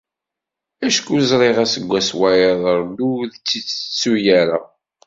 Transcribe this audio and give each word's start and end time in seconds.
Acku 0.87 1.15
ẓriɣ 1.29 1.57
aseggas 1.63 2.09
wayeḍ 2.19 2.61
Rebbi 2.79 3.03
ur 3.17 3.23
ittettu 3.37 4.13
ara. 4.39 4.59